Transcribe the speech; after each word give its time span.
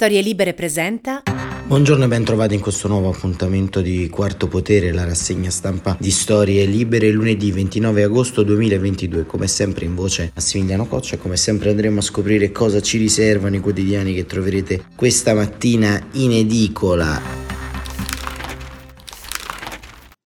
Storie 0.00 0.20
Libere 0.20 0.54
presenta. 0.54 1.24
Buongiorno 1.66 2.04
e 2.04 2.06
ben 2.06 2.22
trovati 2.22 2.54
in 2.54 2.60
questo 2.60 2.86
nuovo 2.86 3.08
appuntamento 3.08 3.80
di 3.80 4.08
Quarto 4.08 4.46
Potere, 4.46 4.92
la 4.92 5.04
rassegna 5.04 5.50
stampa 5.50 5.96
di 5.98 6.12
Storie 6.12 6.64
Libere, 6.66 7.10
lunedì 7.10 7.50
29 7.50 8.04
agosto 8.04 8.44
2022. 8.44 9.26
Come 9.26 9.48
sempre 9.48 9.86
in 9.86 9.96
voce 9.96 10.30
Massimiliano 10.32 10.86
Coccia 10.86 11.16
come 11.16 11.36
sempre 11.36 11.70
andremo 11.70 11.98
a 11.98 12.02
scoprire 12.02 12.52
cosa 12.52 12.80
ci 12.80 12.96
riservano 12.96 13.56
i 13.56 13.60
quotidiani 13.60 14.14
che 14.14 14.24
troverete 14.24 14.84
questa 14.94 15.34
mattina 15.34 16.00
in 16.12 16.30
edicola 16.30 17.48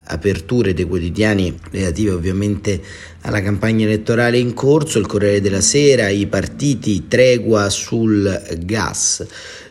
aperture 0.07 0.75
dei 0.75 0.85
quotidiani 0.85 1.59
relative 1.71 2.13
ovviamente 2.13 2.81
alla 3.27 3.43
campagna 3.43 3.85
elettorale 3.85 4.39
in 4.39 4.55
corso, 4.55 5.01
il 5.01 5.07
Corriere 5.07 5.41
della 5.41 5.61
Sera, 5.61 6.09
i 6.09 6.27
partiti, 6.29 7.09
tregua 7.09 7.69
sul 7.71 8.41
gas. 8.59 9.27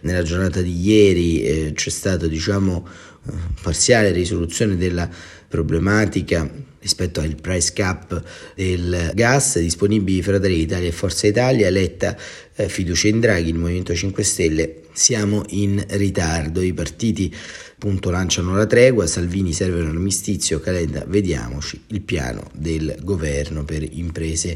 Nella 0.06 0.22
giornata 0.22 0.62
di 0.62 0.80
ieri 0.88 1.42
eh, 1.42 1.72
c'è 1.74 1.90
stata 1.90 2.28
diciamo 2.28 2.88
eh, 3.28 3.32
parziale 3.60 4.12
risoluzione 4.12 4.78
della 4.78 5.10
problematica 5.48 6.48
rispetto 6.80 7.22
al 7.22 7.36
price 7.42 7.74
cap 7.74 8.22
del 8.54 9.12
gas 9.16 9.58
disponibili 9.58 10.22
Fratelli 10.22 10.58
d'Italia 10.58 10.90
e 10.90 10.92
Forza 10.92 11.26
Italia, 11.26 11.66
eletta 11.66 12.16
eh, 12.54 12.70
fiducia 12.70 13.08
in 13.08 13.20
Draghi, 13.20 13.50
il 13.50 13.56
Movimento 13.56 13.96
5 13.96 14.24
Stelle, 14.24 14.82
siamo 14.94 15.44
in 15.50 15.84
ritardo, 15.90 16.62
i 16.62 16.74
partiti 16.74 17.34
appunto 17.74 18.12
lanciano 18.12 18.56
la 18.56 18.68
tregua, 18.68 19.08
Salvini 19.08 19.54
serve 19.54 19.82
un 19.82 19.88
armistizio, 19.88 20.60
Calenda 20.60 21.04
vediamoci 21.08 21.82
il 21.88 22.02
piano 22.02 22.52
del 22.54 22.96
governo 23.02 23.66
per 23.66 23.82
imprese 23.82 24.56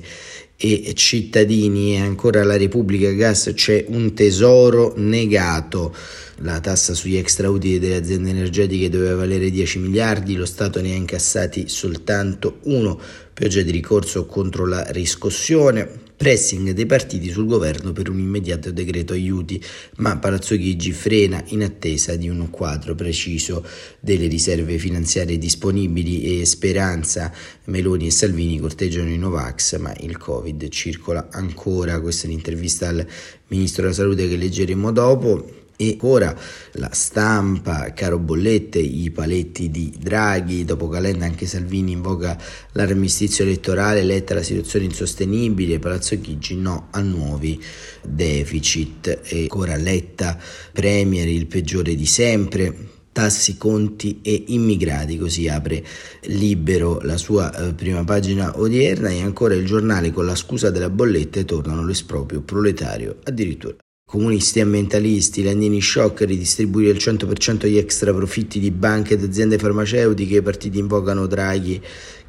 e 0.61 0.91
cittadini 0.93 1.93
e 1.95 2.01
ancora 2.01 2.43
la 2.43 2.57
Repubblica 2.57 3.09
Gas 3.11 3.53
c'è 3.55 3.85
un 3.87 4.13
tesoro 4.13 4.93
negato. 4.97 5.95
La 6.41 6.59
tassa 6.59 6.93
sugli 6.93 7.15
extrautili 7.15 7.79
delle 7.79 7.95
aziende 7.95 8.29
energetiche 8.29 8.89
doveva 8.89 9.15
valere 9.15 9.49
10 9.49 9.79
miliardi, 9.79 10.35
lo 10.35 10.45
Stato 10.45 10.81
ne 10.81 10.91
ha 10.91 10.95
incassati 10.95 11.69
soltanto 11.69 12.59
uno, 12.63 12.99
pioggia 13.33 13.61
di 13.61 13.71
ricorso 13.71 14.25
contro 14.25 14.65
la 14.65 14.85
riscossione, 14.89 16.07
pressing 16.19 16.71
dei 16.71 16.85
partiti 16.85 17.31
sul 17.31 17.45
governo 17.45 17.93
per 17.93 18.09
un 18.09 18.19
immediato 18.19 18.71
decreto 18.71 19.13
aiuti, 19.13 19.63
ma 19.99 20.17
Palazzo 20.17 20.57
Chigi 20.57 20.91
frena 20.91 21.41
in 21.47 21.63
attesa 21.63 22.17
di 22.17 22.27
un 22.27 22.49
quadro 22.49 22.93
preciso 22.93 23.65
delle 24.01 24.27
riserve 24.27 24.77
finanziarie 24.77 25.37
disponibili 25.37 26.41
e 26.41 26.45
speranza 26.45 27.31
Meloni 27.67 28.07
e 28.07 28.11
Salvini 28.11 28.59
corteggiano 28.59 29.09
i 29.09 29.17
Novax, 29.17 29.77
ma 29.77 29.95
il 30.01 30.17
Covid 30.17 30.67
circola 30.67 31.29
ancora. 31.31 32.01
Questa 32.01 32.27
è 32.27 32.29
l'intervista 32.29 32.89
al 32.89 33.07
Ministro 33.47 33.83
della 33.83 33.93
Salute 33.93 34.27
che 34.27 34.35
leggeremo 34.35 34.91
dopo. 34.91 35.58
E 35.81 35.95
ora 36.01 36.37
la 36.73 36.89
stampa, 36.91 37.93
caro 37.93 38.19
bollette, 38.19 38.79
i 38.79 39.11
paletti 39.11 39.71
di 39.71 39.95
Draghi, 39.97 40.65
dopo 40.65 40.89
Calenda 40.89 41.23
anche 41.23 41.45
Salvini 41.45 41.93
invoca 41.93 42.37
l'armistizio 42.73 43.45
elettorale, 43.45 44.03
letta 44.03 44.33
la 44.33 44.43
situazione 44.43 44.83
insostenibile, 44.83 45.79
Palazzo 45.79 46.19
Chigi 46.19 46.57
no 46.57 46.89
a 46.91 46.99
nuovi 46.99 47.63
deficit. 48.05 49.21
E 49.23 49.43
ancora 49.43 49.77
letta 49.77 50.37
Premier 50.73 51.29
il 51.29 51.47
peggiore 51.47 51.95
di 51.95 52.05
sempre, 52.05 52.75
tassi, 53.13 53.55
conti 53.55 54.19
e 54.21 54.43
immigrati, 54.47 55.17
così 55.17 55.47
apre 55.47 55.81
libero 56.23 56.99
la 57.03 57.15
sua 57.15 57.55
eh, 57.55 57.73
prima 57.73 58.03
pagina 58.03 58.59
odierna. 58.59 59.11
E 59.11 59.21
ancora 59.21 59.53
il 59.53 59.65
giornale 59.65 60.11
con 60.11 60.25
la 60.25 60.35
scusa 60.35 60.71
della 60.71 60.89
bolletta 60.89 61.41
tornano 61.43 61.85
l'esproprio 61.85 62.41
proletario 62.41 63.19
addirittura. 63.23 63.77
Comunisti 64.09 64.59
ambientalisti, 64.59 65.43
Landini 65.43 65.81
shock, 65.81 66.21
ridistribuire 66.21 66.89
il 66.89 66.97
100% 66.97 67.57
degli 67.57 67.77
extra 67.77 68.11
profitti 68.11 68.59
di 68.59 68.71
banche 68.71 69.13
ed 69.13 69.23
aziende 69.23 69.59
farmaceutiche, 69.59 70.37
i 70.37 70.41
partiti 70.41 70.79
invocano 70.79 71.27
Draghi 71.27 71.79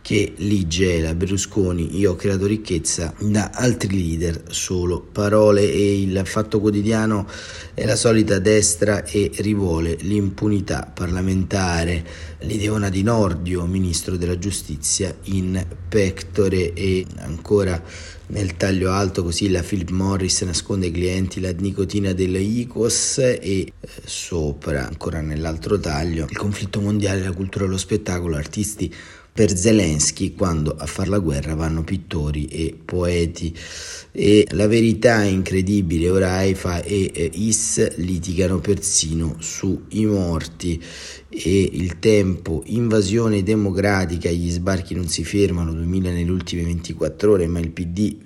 che 0.03 0.33
li 0.37 0.67
gela 0.67 1.15
Berlusconi, 1.15 1.99
io 1.99 2.13
ho 2.13 2.17
creato 2.17 2.47
ricchezza, 2.47 3.15
da 3.19 3.51
altri 3.53 3.97
leader 3.97 4.45
solo 4.49 5.01
parole 5.01 5.71
e 5.71 6.01
il 6.01 6.23
fatto 6.25 6.61
quotidiano 6.61 7.27
è 7.75 7.85
la 7.85 7.97
solita 7.97 8.39
destra 8.39 9.05
e 9.05 9.31
rivuole 9.37 9.97
l'impunità 10.01 10.91
parlamentare. 10.93 12.29
L'ideona 12.41 12.89
di 12.89 13.03
Nordio, 13.03 13.67
ministro 13.67 14.17
della 14.17 14.39
giustizia, 14.39 15.15
in 15.25 15.65
pectore 15.89 16.73
e 16.73 17.05
ancora 17.19 17.83
nel 18.31 18.57
taglio 18.57 18.93
alto 18.93 19.25
così 19.25 19.51
la 19.51 19.63
Philip 19.63 19.91
Morris 19.91 20.43
nasconde 20.43 20.87
ai 20.87 20.93
clienti 20.93 21.41
la 21.41 21.51
nicotina 21.51 22.13
delle 22.13 22.39
ICOS 22.39 23.19
e 23.19 23.39
eh, 23.41 23.73
sopra 24.05 24.87
ancora 24.87 25.21
nell'altro 25.21 25.81
taglio 25.81 26.27
il 26.31 26.37
conflitto 26.37 26.81
mondiale, 26.81 27.23
la 27.23 27.33
cultura 27.33 27.65
dello 27.65 27.77
spettacolo, 27.77 28.37
artisti 28.37 28.95
per 29.33 29.57
Zelensky 29.57 30.35
quando 30.35 30.75
a 30.77 30.87
far 30.87 31.09
la 31.09 31.19
guerra 31.19 31.55
vanno 31.55 31.83
pittori 31.83 32.47
e 32.47 32.77
poeti. 32.85 33.57
E 34.13 34.47
la 34.51 34.67
verità 34.67 35.23
è 35.23 35.27
incredibile 35.27 36.11
ora 36.11 36.33
Haifa 36.33 36.83
e 36.83 37.31
Is 37.35 37.97
litigano 37.97 38.59
persino 38.59 39.37
sui 39.39 40.05
morti. 40.05 40.83
E 41.29 41.71
il 41.73 42.01
tempo 42.01 42.63
invasione 42.67 43.45
democratica 43.45 44.29
gli 44.31 44.51
sbarchi 44.51 44.95
non 44.95 45.07
si 45.07 45.23
fermano 45.23 45.73
2000 45.73 46.11
nelle 46.11 46.31
ultime 46.31 46.65
24 46.65 47.33
ore 47.33 47.47
ma 47.47 47.61
il 47.61 47.71
PD 47.71 48.17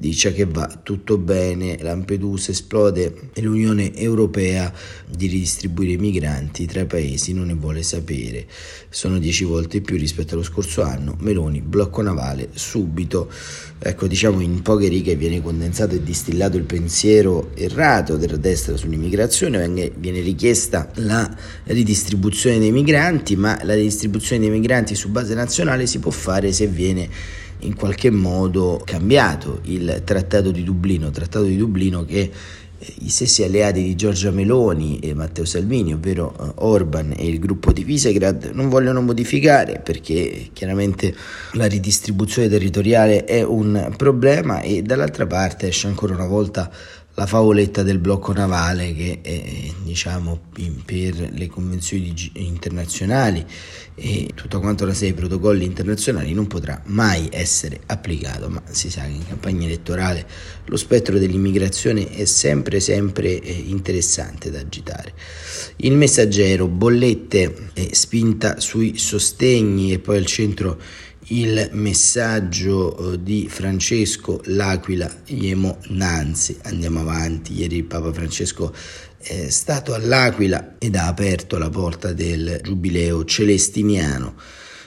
dice 0.00 0.32
che 0.32 0.44
va 0.44 0.78
tutto 0.84 1.18
bene, 1.18 1.76
Lampedusa 1.80 2.52
esplode 2.52 3.30
e 3.32 3.42
l'Unione 3.42 3.96
Europea 3.96 4.72
di 5.08 5.26
ridistribuire 5.26 5.94
i 5.94 5.96
migranti 5.96 6.66
tra 6.66 6.82
i 6.82 6.86
paesi 6.86 7.32
non 7.32 7.48
ne 7.48 7.54
vuole 7.54 7.82
sapere. 7.82 8.46
Sono 8.90 9.18
dieci 9.18 9.42
volte 9.42 9.80
più 9.80 9.96
rispetto 9.96 10.34
allo 10.34 10.44
scorso 10.44 10.82
anno. 10.82 11.16
Meloni, 11.18 11.60
blocco 11.62 12.00
navale, 12.00 12.50
subito. 12.52 13.28
Ecco, 13.76 14.06
diciamo 14.06 14.38
in 14.38 14.62
poche 14.62 14.86
righe 14.86 15.16
viene 15.16 15.42
condensato 15.42 15.96
e 15.96 16.02
distillato 16.04 16.56
il 16.56 16.64
pensiero 16.64 17.50
errato 17.56 18.16
della 18.16 18.36
destra 18.36 18.76
sull'immigrazione, 18.76 19.90
viene 19.96 20.20
richiesta 20.20 20.92
la 20.96 21.28
ridistribuzione 21.64 22.60
dei 22.60 22.70
migranti, 22.70 23.34
ma 23.34 23.58
la 23.64 23.74
ridistribuzione 23.74 24.42
dei 24.42 24.50
migranti 24.50 24.94
su 24.94 25.08
base 25.08 25.34
nazionale 25.34 25.88
si 25.88 25.98
può 25.98 26.12
fare 26.12 26.52
se 26.52 26.68
viene 26.68 27.46
in 27.60 27.74
qualche 27.74 28.10
modo 28.10 28.80
cambiato 28.84 29.60
il 29.64 30.02
Trattato 30.04 30.50
di 30.50 30.62
Dublino, 30.62 31.10
Trattato 31.10 31.44
di 31.44 31.56
Dublino 31.56 32.04
che 32.04 32.30
eh, 32.78 32.94
i 33.00 33.08
stessi 33.08 33.42
alleati 33.42 33.82
di 33.82 33.96
Giorgia 33.96 34.30
Meloni 34.30 35.00
e 35.00 35.12
Matteo 35.14 35.44
Salvini, 35.44 35.92
ovvero 35.92 36.34
eh, 36.38 36.52
Orban 36.56 37.12
e 37.16 37.26
il 37.26 37.38
gruppo 37.40 37.72
di 37.72 37.82
Visegrad, 37.82 38.50
non 38.52 38.68
vogliono 38.68 39.00
modificare 39.02 39.80
perché 39.82 40.50
chiaramente 40.52 41.14
la 41.54 41.66
ridistribuzione 41.66 42.48
territoriale 42.48 43.24
è 43.24 43.42
un 43.42 43.92
problema 43.96 44.60
e 44.60 44.82
dall'altra 44.82 45.26
parte 45.26 45.68
esce 45.68 45.88
ancora 45.88 46.14
una 46.14 46.26
volta 46.26 46.70
la 47.18 47.26
favoletta 47.26 47.82
del 47.82 47.98
blocco 47.98 48.32
navale 48.32 48.94
che 48.94 49.18
è, 49.20 49.72
diciamo 49.82 50.38
per 50.84 51.30
le 51.32 51.48
convenzioni 51.48 52.14
internazionali 52.34 53.44
e 53.96 54.30
tutto 54.36 54.60
quanto 54.60 54.86
la 54.86 54.94
serie 54.94 55.14
protocolli 55.14 55.64
internazionali 55.64 56.32
non 56.32 56.46
potrà 56.46 56.80
mai 56.86 57.28
essere 57.32 57.80
applicato 57.86 58.48
ma 58.48 58.62
si 58.70 58.88
sa 58.88 59.02
che 59.02 59.08
in 59.08 59.26
campagna 59.26 59.66
elettorale 59.66 60.24
lo 60.66 60.76
spettro 60.76 61.18
dell'immigrazione 61.18 62.08
è 62.08 62.24
sempre 62.24 62.78
sempre 62.78 63.40
eh, 63.40 63.52
interessante 63.52 64.52
da 64.52 64.60
agitare. 64.60 65.12
Il 65.78 65.94
messaggero 65.94 66.68
bollette 66.68 67.70
e 67.72 67.90
spinta 67.94 68.60
sui 68.60 68.96
sostegni 68.96 69.92
e 69.92 69.98
poi 69.98 70.18
al 70.18 70.26
centro 70.26 70.78
il 71.28 71.70
messaggio 71.72 73.12
eh, 73.12 73.22
di 73.22 73.48
Francesco 73.48 74.40
L'Aquila 74.44 75.10
Iemo 75.26 75.78
Nanzi. 75.88 76.56
Andiamo 76.62 77.00
avanti, 77.00 77.54
ieri 77.54 77.82
Papa 77.82 78.12
Francesco 78.12 78.74
è 79.18 79.48
stato 79.50 79.94
all'Aquila 79.94 80.76
ed 80.78 80.94
ha 80.94 81.06
aperto 81.06 81.58
la 81.58 81.70
porta 81.70 82.12
del 82.12 82.60
Giubileo 82.62 83.24
Celestiniano 83.24 84.34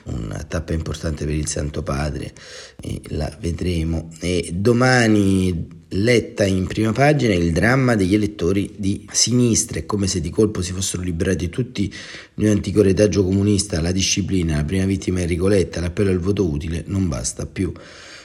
una 0.04 0.44
tappa 0.44 0.74
importante 0.74 1.26
per 1.26 1.36
il 1.36 1.48
Santo 1.48 1.84
Padre 1.84 2.34
e 2.82 3.02
la 3.10 3.32
vedremo 3.40 4.10
e 4.20 4.50
domani 4.52 5.81
letta 5.94 6.46
in 6.46 6.68
prima 6.68 6.92
pagina 6.92 7.34
il 7.34 7.52
dramma 7.52 7.96
degli 7.96 8.14
elettori 8.14 8.74
di 8.78 9.06
sinistra, 9.12 9.80
è 9.80 9.86
come 9.86 10.08
se 10.08 10.22
di 10.22 10.30
colpo 10.30 10.62
si 10.62 10.72
fossero 10.72 11.04
liberati 11.04 11.50
tutti 11.50 11.94
di 12.34 12.46
un 12.46 12.52
antico 12.52 12.82
retaggio 12.82 13.24
comunista, 13.24 13.82
la 13.82 13.92
disciplina, 13.92 14.58
la 14.58 14.64
prima 14.64 14.86
vittima 14.86 15.20
è 15.20 15.24
Enrico 15.24 15.48
Letta, 15.48 15.82
l'appello 15.82 16.12
al 16.12 16.20
voto 16.20 16.48
utile 16.48 16.84
non 16.88 17.08
basta 17.08 17.46
più. 17.46 17.72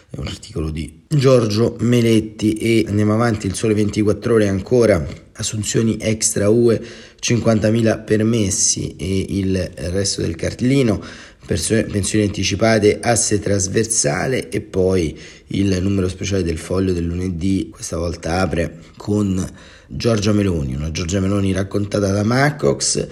È 0.09 0.21
un 0.21 0.29
articolo 0.29 0.71
di 0.71 1.03
Giorgio 1.09 1.77
Meletti. 1.81 2.55
E 2.55 2.85
andiamo 2.87 3.15
avanti, 3.15 3.49
il 3.49 3.55
sole 3.55 3.75
24 3.75 4.35
ore 4.35 4.49
ancora, 4.49 5.05
assunzioni 5.33 5.97
extra 6.01 6.49
UE, 6.49 6.81
50.000 7.21 8.05
permessi 8.05 8.95
e 8.97 9.27
il 9.29 9.59
resto 9.75 10.23
del 10.23 10.37
cartellino 10.37 11.03
pensioni 11.47 12.25
anticipate, 12.25 12.99
asse 13.01 13.39
trasversale 13.39 14.49
e 14.49 14.61
poi 14.61 15.19
il 15.49 15.79
numero 15.81 16.09
speciale 16.09 16.43
del 16.43 16.59
foglio 16.59 16.93
del 16.93 17.05
lunedì, 17.05 17.69
questa 17.71 17.97
volta 17.97 18.41
apre 18.41 18.79
con 18.97 19.45
Giorgia 19.87 20.33
Meloni, 20.33 20.75
una 20.75 20.91
Giorgia 20.91 21.21
Meloni 21.21 21.53
raccontata 21.53 22.11
da 22.11 22.25
Macox, 22.25 23.07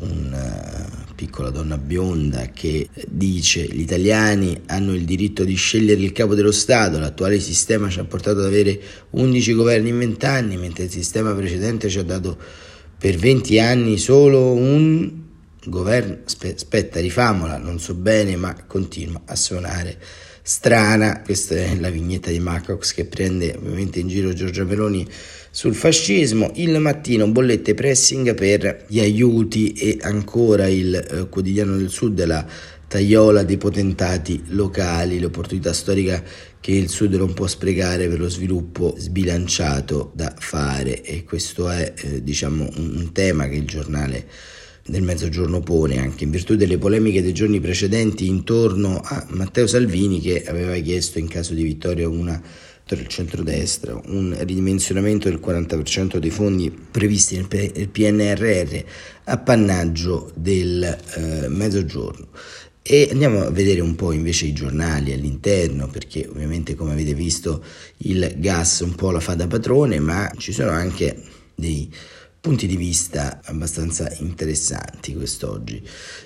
una 0.00 1.06
piccola 1.14 1.50
donna 1.50 1.78
bionda 1.78 2.50
che 2.52 2.88
dice 3.08 3.64
gli 3.64 3.80
italiani 3.80 4.60
hanno 4.66 4.94
il 4.94 5.04
diritto 5.04 5.42
di 5.42 5.56
scegliere 5.56 6.00
il 6.00 6.12
capo 6.12 6.34
dello 6.34 6.52
Stato, 6.52 6.98
l'attuale 6.98 7.40
sistema 7.40 7.88
ci 7.88 7.98
ha 7.98 8.04
portato 8.04 8.38
ad 8.38 8.44
avere 8.44 8.78
11 9.10 9.54
governi 9.54 9.88
in 9.88 9.98
20 9.98 10.26
anni, 10.26 10.56
mentre 10.56 10.84
il 10.84 10.90
sistema 10.90 11.32
precedente 11.32 11.88
ci 11.88 11.98
ha 11.98 12.04
dato 12.04 12.36
per 12.98 13.16
20 13.16 13.58
anni 13.58 13.96
solo 13.96 14.52
un 14.52 15.26
governo, 15.64 16.18
aspetta, 16.24 17.00
rifamola, 17.00 17.58
non 17.58 17.78
so 17.78 17.94
bene, 17.94 18.36
ma 18.36 18.54
continua 18.66 19.22
a 19.24 19.36
suonare 19.36 19.98
strana. 20.42 21.20
Questa 21.22 21.54
è 21.54 21.76
la 21.76 21.90
vignetta 21.90 22.30
di 22.30 22.40
Macox 22.40 22.94
che 22.94 23.04
prende 23.04 23.54
ovviamente 23.56 24.00
in 24.00 24.08
giro 24.08 24.32
Giorgia 24.32 24.64
Meloni 24.64 25.06
sul 25.50 25.74
fascismo. 25.74 26.50
Il 26.54 26.78
mattino 26.78 27.28
bollette 27.28 27.74
pressing 27.74 28.34
per 28.34 28.84
gli 28.86 29.00
aiuti 29.00 29.72
e 29.72 29.98
ancora 30.00 30.66
il 30.66 30.94
eh, 30.94 31.28
quotidiano 31.28 31.76
del 31.76 31.90
sud 31.90 32.24
la 32.24 32.46
tagliola 32.88 33.42
dei 33.42 33.58
potentati 33.58 34.42
locali, 34.48 35.20
l'opportunità 35.20 35.74
storica 35.74 36.24
che 36.60 36.72
il 36.72 36.88
Sud 36.88 37.14
non 37.14 37.34
può 37.34 37.46
sprecare 37.46 38.08
per 38.08 38.18
lo 38.18 38.28
sviluppo 38.28 38.94
sbilanciato 38.96 40.10
da 40.14 40.34
fare 40.36 41.02
e 41.02 41.22
questo 41.24 41.68
è 41.68 41.92
eh, 41.94 42.22
diciamo 42.22 42.68
un 42.76 43.10
tema 43.12 43.46
che 43.46 43.56
il 43.56 43.66
giornale 43.66 44.26
del 44.88 45.02
mezzogiorno 45.02 45.60
pone, 45.60 45.98
anche 45.98 46.24
in 46.24 46.30
virtù 46.30 46.56
delle 46.56 46.78
polemiche 46.78 47.22
dei 47.22 47.34
giorni 47.34 47.60
precedenti 47.60 48.26
intorno 48.26 49.00
a 49.04 49.24
Matteo 49.28 49.66
Salvini 49.66 50.18
che 50.20 50.44
aveva 50.44 50.74
chiesto 50.76 51.18
in 51.18 51.28
caso 51.28 51.52
di 51.54 51.62
vittoria 51.62 52.08
una 52.08 52.42
del 52.88 53.06
centrodestra, 53.06 54.00
un 54.06 54.34
ridimensionamento 54.38 55.28
del 55.28 55.40
40% 55.44 56.16
dei 56.16 56.30
fondi 56.30 56.70
previsti 56.70 57.36
nel 57.36 57.88
PNRR 57.90 58.76
appannaggio 59.24 60.32
del 60.34 60.82
eh, 60.82 61.48
mezzogiorno. 61.48 62.28
E 62.80 63.08
andiamo 63.10 63.42
a 63.42 63.50
vedere 63.50 63.82
un 63.82 63.94
po' 63.94 64.12
invece 64.12 64.46
i 64.46 64.54
giornali 64.54 65.12
all'interno, 65.12 65.88
perché 65.88 66.26
ovviamente 66.26 66.74
come 66.74 66.92
avete 66.92 67.12
visto 67.12 67.62
il 67.98 68.36
gas 68.38 68.80
un 68.80 68.94
po' 68.94 69.10
la 69.10 69.20
fa 69.20 69.34
da 69.34 69.46
padrone, 69.46 70.00
ma 70.00 70.32
ci 70.38 70.52
sono 70.52 70.70
anche 70.70 71.22
dei 71.54 71.92
punti 72.40 72.66
di 72.66 72.76
vista 72.76 73.40
abbastanza 73.44 74.10
interessanti 74.18 75.14
quest'oggi 75.14 75.82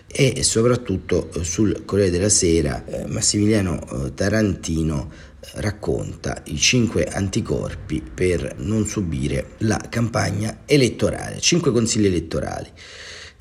e 0.06 0.42
soprattutto 0.42 1.32
eh, 1.32 1.44
sul 1.44 1.84
Corriere 1.84 2.10
della 2.10 2.28
Sera 2.28 2.84
eh, 2.84 3.06
Massimiliano 3.06 3.80
eh, 4.06 4.14
Tarantino 4.14 5.10
racconta 5.54 6.42
i 6.46 6.58
cinque 6.58 7.04
anticorpi 7.04 8.02
per 8.02 8.56
non 8.58 8.86
subire 8.86 9.52
la 9.58 9.80
campagna 9.88 10.60
elettorale, 10.66 11.40
cinque 11.40 11.72
consigli 11.72 12.06
elettorali. 12.06 12.70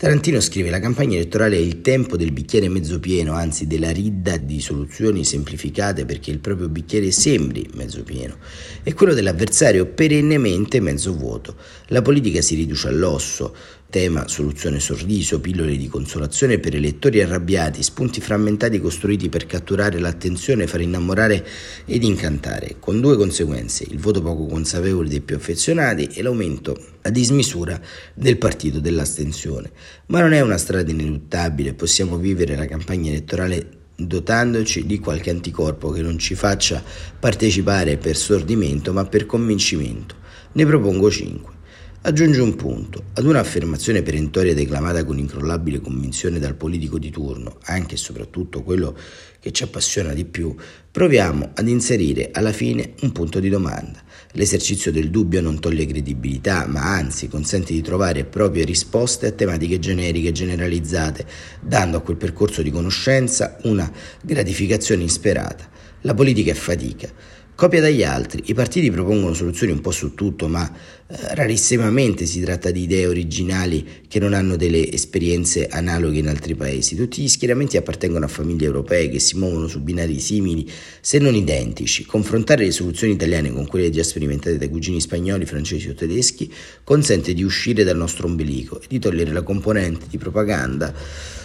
Tarantino 0.01 0.39
scrive 0.39 0.71
la 0.71 0.79
campagna 0.79 1.17
elettorale 1.17 1.57
è 1.57 1.59
il 1.59 1.81
tempo 1.81 2.17
del 2.17 2.31
bicchiere 2.31 2.67
mezzo 2.69 2.99
pieno, 2.99 3.33
anzi 3.33 3.67
della 3.67 3.91
ridda 3.91 4.37
di 4.37 4.59
soluzioni 4.59 5.23
semplificate 5.23 6.05
perché 6.05 6.31
il 6.31 6.39
proprio 6.39 6.69
bicchiere 6.69 7.11
sembri 7.11 7.69
mezzo 7.75 8.01
pieno, 8.01 8.37
e 8.81 8.95
quello 8.95 9.13
dell'avversario 9.13 9.85
perennemente 9.85 10.79
mezzo 10.79 11.15
vuoto. 11.15 11.55
La 11.89 12.01
politica 12.01 12.41
si 12.41 12.55
riduce 12.55 12.87
all'osso, 12.87 13.55
tema, 13.91 14.27
soluzione 14.27 14.79
sorriso, 14.79 15.39
pillole 15.39 15.77
di 15.77 15.87
consolazione 15.87 16.57
per 16.57 16.73
elettori 16.73 17.21
arrabbiati, 17.21 17.83
spunti 17.83 18.19
frammentati 18.19 18.79
costruiti 18.79 19.29
per 19.29 19.45
catturare 19.45 19.99
l'attenzione, 19.99 20.65
far 20.65 20.81
innamorare 20.81 21.45
ed 21.85 22.01
incantare, 22.01 22.77
con 22.79 22.99
due 22.99 23.15
conseguenze, 23.15 23.85
il 23.87 23.99
voto 23.99 24.23
poco 24.23 24.47
consapevole 24.47 25.09
dei 25.09 25.21
più 25.21 25.35
affezionati 25.35 26.07
e 26.13 26.23
l'aumento 26.23 26.75
a 27.03 27.09
dismisura 27.11 27.79
del 28.15 28.39
partito 28.39 28.79
dell'astensione. 28.79 29.69
Ma 30.07 30.21
non 30.21 30.33
è 30.33 30.41
una 30.41 30.57
strada 30.57 30.89
ineluttabile, 30.89 31.75
possiamo 31.75 32.17
vivere 32.17 32.55
la 32.55 32.65
campagna 32.65 33.11
elettorale 33.11 33.79
dotandoci 33.95 34.85
di 34.85 34.97
qualche 34.99 35.29
anticorpo 35.29 35.91
che 35.91 36.01
non 36.01 36.17
ci 36.17 36.33
faccia 36.33 36.81
partecipare 37.19 37.97
per 37.97 38.15
sordimento 38.15 38.93
ma 38.93 39.05
per 39.05 39.25
convincimento. 39.27 40.15
Ne 40.53 40.65
propongo 40.65 41.11
cinque. 41.11 41.59
Aggiunge 42.03 42.41
un 42.41 42.55
punto. 42.55 43.03
Ad 43.13 43.25
un'affermazione 43.25 44.01
perentoria 44.01 44.55
declamata 44.55 45.03
con 45.03 45.19
incrollabile 45.19 45.81
convinzione 45.81 46.39
dal 46.39 46.55
politico 46.55 46.97
di 46.97 47.11
turno, 47.11 47.59
anche 47.65 47.93
e 47.93 47.97
soprattutto 47.99 48.63
quello 48.63 48.97
che 49.39 49.51
ci 49.51 49.61
appassiona 49.61 50.11
di 50.11 50.25
più, 50.25 50.55
proviamo 50.89 51.51
ad 51.53 51.67
inserire 51.67 52.31
alla 52.33 52.53
fine 52.53 52.93
un 53.01 53.11
punto 53.11 53.39
di 53.39 53.49
domanda. 53.49 54.01
L'esercizio 54.31 54.91
del 54.91 55.11
dubbio 55.11 55.41
non 55.41 55.59
toglie 55.59 55.85
credibilità, 55.85 56.65
ma 56.65 56.91
anzi 56.91 57.27
consente 57.27 57.71
di 57.71 57.83
trovare 57.83 58.25
proprie 58.25 58.65
risposte 58.65 59.27
a 59.27 59.31
tematiche 59.31 59.77
generiche 59.77 60.29
e 60.29 60.33
generalizzate, 60.33 61.27
dando 61.61 61.97
a 61.97 62.01
quel 62.01 62.17
percorso 62.17 62.63
di 62.63 62.71
conoscenza 62.71 63.57
una 63.65 63.89
gratificazione 64.23 65.03
insperata. 65.03 65.69
La 66.01 66.15
politica 66.15 66.49
è 66.49 66.55
fatica 66.55 67.13
Copia 67.61 67.79
dagli 67.79 68.01
altri. 68.01 68.41
I 68.45 68.55
partiti 68.55 68.89
propongono 68.89 69.35
soluzioni 69.35 69.71
un 69.71 69.81
po' 69.81 69.91
su 69.91 70.15
tutto, 70.15 70.47
ma 70.47 70.67
eh, 70.67 71.35
rarissimamente 71.35 72.25
si 72.25 72.41
tratta 72.41 72.71
di 72.71 72.81
idee 72.81 73.05
originali 73.05 73.87
che 74.07 74.17
non 74.17 74.33
hanno 74.33 74.55
delle 74.55 74.91
esperienze 74.91 75.67
analoghe 75.67 76.17
in 76.17 76.27
altri 76.27 76.55
paesi. 76.55 76.95
Tutti 76.95 77.21
gli 77.21 77.27
schieramenti 77.27 77.77
appartengono 77.77 78.25
a 78.25 78.27
famiglie 78.27 78.65
europee 78.65 79.09
che 79.09 79.19
si 79.19 79.37
muovono 79.37 79.67
su 79.67 79.79
binari 79.79 80.19
simili, 80.19 80.67
se 81.01 81.19
non 81.19 81.35
identici. 81.35 82.03
Confrontare 82.03 82.65
le 82.65 82.71
soluzioni 82.71 83.13
italiane 83.13 83.53
con 83.53 83.67
quelle 83.67 83.91
già 83.91 84.01
sperimentate 84.01 84.57
dai 84.57 84.69
cugini 84.69 84.99
spagnoli, 84.99 85.45
francesi 85.45 85.87
o 85.87 85.93
tedeschi 85.93 86.51
consente 86.83 87.35
di 87.35 87.43
uscire 87.43 87.83
dal 87.83 87.95
nostro 87.95 88.25
ombelico 88.25 88.81
e 88.81 88.85
di 88.87 88.97
togliere 88.97 89.31
la 89.31 89.43
componente 89.43 90.07
di 90.09 90.17
propaganda 90.17 90.91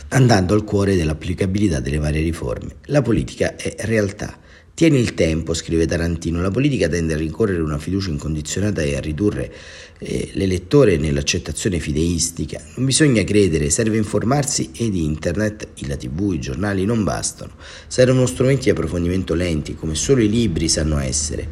andando 0.08 0.54
al 0.54 0.64
cuore 0.64 0.96
dell'applicabilità 0.96 1.80
delle 1.80 1.98
varie 1.98 2.22
riforme. 2.22 2.76
La 2.86 3.02
politica 3.02 3.54
è 3.56 3.74
realtà. 3.80 4.44
Tieni 4.76 4.98
il 4.98 5.14
tempo, 5.14 5.54
scrive 5.54 5.86
Tarantino, 5.86 6.42
la 6.42 6.50
politica 6.50 6.86
tende 6.86 7.14
a 7.14 7.16
rincorrere 7.16 7.62
una 7.62 7.78
fiducia 7.78 8.10
incondizionata 8.10 8.82
e 8.82 8.94
a 8.94 9.00
ridurre 9.00 9.50
eh, 9.96 10.28
l'elettore 10.34 10.98
nell'accettazione 10.98 11.78
fideistica. 11.78 12.62
Non 12.74 12.84
bisogna 12.84 13.24
credere, 13.24 13.70
serve 13.70 13.96
informarsi 13.96 14.72
ed 14.76 14.94
internet, 14.94 15.68
la 15.86 15.96
tv, 15.96 16.32
i 16.34 16.40
giornali 16.40 16.84
non 16.84 17.04
bastano. 17.04 17.52
Servono 17.86 18.26
strumenti 18.26 18.64
di 18.64 18.70
approfondimento 18.72 19.32
lenti, 19.32 19.74
come 19.74 19.94
solo 19.94 20.20
i 20.20 20.28
libri 20.28 20.68
sanno 20.68 20.98
essere. 20.98 21.48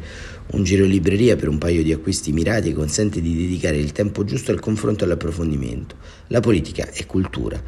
Un 0.51 0.63
giro 0.63 0.85
libreria 0.85 1.35
per 1.35 1.47
un 1.47 1.57
paio 1.57 1.81
di 1.81 1.91
acquisti 1.91 2.31
mirati 2.31 2.73
consente 2.73 3.21
di 3.21 3.35
dedicare 3.35 3.77
il 3.77 3.91
tempo 3.91 4.23
giusto 4.23 4.51
al 4.51 4.59
confronto 4.59 5.03
e 5.03 5.07
all'approfondimento. 5.07 5.95
La 6.27 6.41
politica 6.41 6.91
è 6.91 7.07
cultura. 7.07 7.59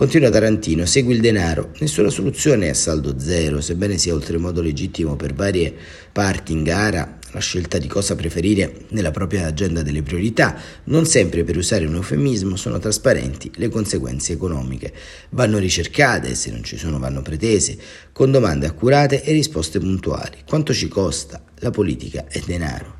Continua 0.00 0.30
Tarantino, 0.30 0.86
segui 0.86 1.12
il 1.12 1.20
denaro. 1.20 1.72
Nessuna 1.80 2.08
soluzione 2.08 2.64
è 2.64 2.68
a 2.70 2.74
saldo 2.74 3.18
zero, 3.18 3.60
sebbene 3.60 3.98
sia 3.98 4.14
oltremodo 4.14 4.62
legittimo 4.62 5.14
per 5.14 5.34
varie 5.34 5.74
parti 6.10 6.52
in 6.52 6.62
gara 6.62 7.18
la 7.32 7.38
scelta 7.40 7.76
di 7.76 7.86
cosa 7.86 8.16
preferire 8.16 8.86
nella 8.92 9.10
propria 9.10 9.44
agenda 9.44 9.82
delle 9.82 10.00
priorità, 10.00 10.58
non 10.84 11.04
sempre 11.04 11.44
per 11.44 11.58
usare 11.58 11.84
un 11.84 11.96
eufemismo 11.96 12.56
sono 12.56 12.78
trasparenti 12.78 13.50
le 13.56 13.68
conseguenze 13.68 14.32
economiche. 14.32 14.90
Vanno 15.32 15.58
ricercate, 15.58 16.34
se 16.34 16.50
non 16.50 16.64
ci 16.64 16.78
sono 16.78 16.98
vanno 16.98 17.20
pretese, 17.20 17.76
con 18.10 18.30
domande 18.30 18.64
accurate 18.64 19.22
e 19.22 19.32
risposte 19.32 19.80
puntuali. 19.80 20.38
Quanto 20.48 20.72
ci 20.72 20.88
costa? 20.88 21.44
La 21.56 21.70
politica 21.70 22.24
è 22.26 22.40
denaro. 22.46 22.96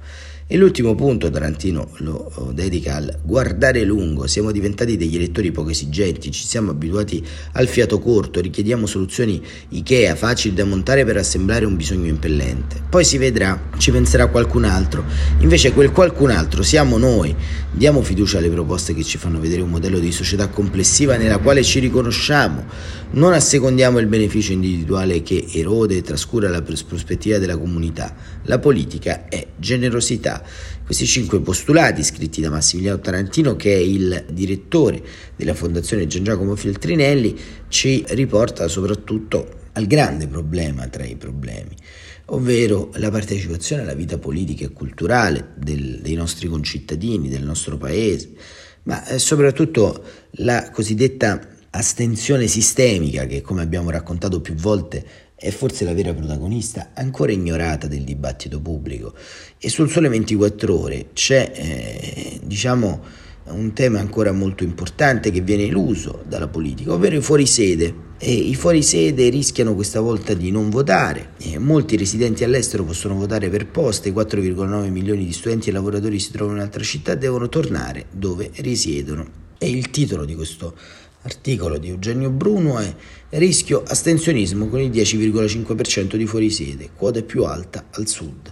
E 0.53 0.57
l'ultimo 0.57 0.97
punto 0.97 1.31
Tarantino 1.31 1.91
lo 1.99 2.51
dedica 2.53 2.97
al 2.97 3.19
guardare 3.23 3.85
lungo, 3.85 4.27
siamo 4.27 4.51
diventati 4.51 4.97
degli 4.97 5.15
elettori 5.15 5.53
poco 5.53 5.71
esigenti, 5.71 6.33
ci 6.33 6.45
siamo 6.45 6.73
abituati 6.73 7.25
al 7.53 7.69
fiato 7.69 8.01
corto, 8.01 8.41
richiediamo 8.41 8.87
soluzioni 8.87 9.41
Ikea 9.69 10.17
facili 10.17 10.53
da 10.53 10.65
montare 10.65 11.05
per 11.05 11.19
assemblare 11.19 11.67
un 11.67 11.77
bisogno 11.77 12.09
impellente. 12.09 12.83
Poi 12.91 13.05
si 13.05 13.17
vedrà, 13.17 13.69
ci 13.79 13.93
penserà 13.93 14.27
qualcun 14.27 14.65
altro, 14.65 15.05
invece 15.39 15.71
quel 15.73 15.93
qualcun 15.93 16.33
altro 16.33 16.65
siamo 16.65 16.99
noi. 16.99 17.33
Diamo 17.71 18.03
fiducia 18.03 18.39
alle 18.39 18.51
proposte 18.51 18.93
che 18.93 19.05
ci 19.05 19.19
fanno 19.19 19.39
vedere 19.39 19.63
un 19.63 19.71
modello 19.71 20.01
di 20.01 20.11
società 20.11 20.49
complessiva 20.49 21.17
nella 21.17 21.39
quale 21.39 21.63
ci 21.63 21.79
riconosciamo, 21.79 22.65
non 23.13 23.33
assecondiamo 23.33 23.99
il 23.99 24.07
beneficio 24.07 24.53
individuale 24.53 25.23
che 25.23 25.47
erode 25.53 25.97
e 25.97 26.03
trascura 26.03 26.49
la 26.49 26.63
prospettiva 26.63 27.39
della 27.39 27.59
comunità. 27.59 28.15
La 28.45 28.61
politica 28.61 29.29
è 29.29 29.49
generosità 29.57 30.45
questi 30.85 31.07
cinque 31.07 31.41
postulati 31.41 32.03
scritti 32.03 32.41
da 32.41 32.51
Massimiliano 32.51 33.01
Tarantino, 33.01 33.57
che 33.57 33.73
è 33.73 33.79
il 33.79 34.27
direttore 34.31 35.03
della 35.37 35.55
Fondazione 35.55 36.07
Gian 36.07 36.25
Giacomo 36.25 36.57
Feltrinelli, 36.57 37.37
ci 37.69 38.05
riporta 38.09 38.67
soprattutto 38.69 39.59
al 39.73 39.87
grande 39.87 40.27
problema 40.27 40.89
tra 40.89 41.05
i 41.05 41.17
problemi, 41.17 41.77
ovvero 42.27 42.91
la 42.95 43.11
partecipazione 43.11 43.83
alla 43.83 43.95
vita 43.95 44.19
politica 44.19 44.65
e 44.65 44.73
culturale 44.73 45.53
del, 45.57 46.01
dei 46.01 46.15
nostri 46.15 46.49
concittadini, 46.49 47.29
del 47.29 47.45
nostro 47.45 47.77
paese, 47.77 48.31
ma 48.85 49.05
eh, 49.07 49.19
soprattutto 49.19 50.03
la 50.33 50.71
cosiddetta 50.71 51.59
astensione 51.71 52.47
sistemica 52.47 53.27
che 53.27 53.43
come 53.43 53.63
abbiamo 53.63 53.91
raccontato 53.91 54.41
più 54.41 54.55
volte 54.55 55.05
è 55.35 55.51
forse 55.51 55.85
la 55.85 55.95
vera 55.95 56.13
protagonista 56.13 56.91
ancora 56.95 57.33
ignorata 57.33 57.87
del 57.87 58.03
dibattito 58.03 58.61
pubblico 58.61 59.15
e 59.59 59.69
sul 59.69 59.89
Sole 59.89 60.09
24 60.09 60.79
ore 60.79 61.07
c'è 61.13 61.53
eh, 61.55 62.41
diciamo 62.43 63.29
un 63.51 63.73
tema 63.73 63.99
ancora 63.99 64.33
molto 64.33 64.65
importante 64.65 65.31
che 65.31 65.41
viene 65.41 65.65
eluso 65.65 66.23
dalla 66.27 66.49
politica, 66.49 66.93
ovvero 66.93 67.17
i 67.17 67.21
fuorisede. 67.21 68.09
E 68.19 68.33
I 68.33 68.55
fuorisede 68.55 69.29
rischiano 69.31 69.75
questa 69.75 70.01
volta 70.01 70.35
di 70.35 70.51
non 70.51 70.69
votare. 70.69 71.31
E 71.39 71.59
molti 71.59 71.97
residenti 71.97 72.45
all'estero 72.45 72.85
possono 72.85 73.15
votare 73.15 73.49
per 73.49 73.67
posta, 73.67 74.09
i 74.09 74.13
4,9 74.13 74.91
milioni 74.91 75.25
di 75.25 75.33
studenti 75.33 75.71
e 75.71 75.73
lavoratori 75.73 76.19
si 76.19 76.31
trovano 76.31 76.59
in 76.59 76.63
altra 76.63 76.83
città 76.83 77.15
devono 77.15 77.49
tornare 77.49 78.07
dove 78.11 78.51
risiedono. 78.57 79.49
E 79.59 79.69
il 79.69 79.91
titolo 79.91 80.25
di 80.25 80.35
questo 80.35 80.75
articolo 81.23 81.79
di 81.79 81.89
Eugenio 81.89 82.31
Bruno 82.31 82.79
è 82.79 82.95
Rischio 83.31 83.83
astensionismo 83.87 84.69
con 84.69 84.81
il 84.81 84.91
10,5% 84.91 86.17
di 86.17 86.27
fuorisede, 86.27 86.91
quota 86.97 87.23
più 87.23 87.45
alta 87.45 87.87
al 87.91 88.07
sud. 88.07 88.50